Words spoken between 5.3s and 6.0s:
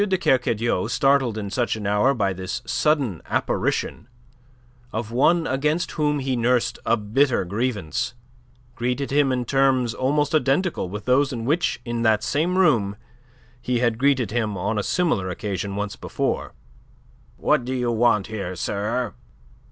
against